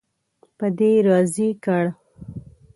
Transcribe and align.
په 0.57 0.65
دې 0.77 0.91
راضي 1.07 1.49
کړ. 1.63 1.83